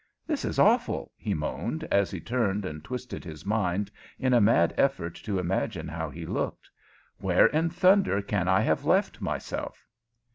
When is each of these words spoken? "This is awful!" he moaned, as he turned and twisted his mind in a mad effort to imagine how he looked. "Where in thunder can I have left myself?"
"This 0.25 0.43
is 0.45 0.57
awful!" 0.57 1.11
he 1.15 1.35
moaned, 1.35 1.83
as 1.91 2.09
he 2.09 2.19
turned 2.19 2.65
and 2.65 2.83
twisted 2.83 3.23
his 3.23 3.45
mind 3.45 3.91
in 4.17 4.33
a 4.33 4.41
mad 4.41 4.73
effort 4.75 5.13
to 5.17 5.37
imagine 5.37 5.87
how 5.87 6.09
he 6.09 6.25
looked. 6.25 6.71
"Where 7.19 7.45
in 7.45 7.69
thunder 7.69 8.19
can 8.23 8.47
I 8.47 8.61
have 8.61 8.83
left 8.83 9.21
myself?" 9.21 9.87